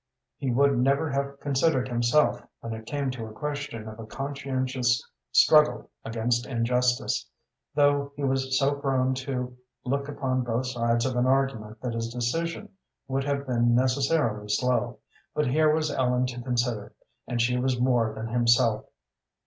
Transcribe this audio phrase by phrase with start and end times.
[0.37, 5.07] He would never have considered himself when it came to a question of a conscientious
[5.31, 7.27] struggle against injustice,
[7.75, 12.11] though he was so prone to look upon both sides of an argument that his
[12.11, 12.69] decision
[13.07, 14.97] would have been necessarily slow;
[15.35, 16.95] but here was Ellen to consider,
[17.27, 18.85] and she was more than himself.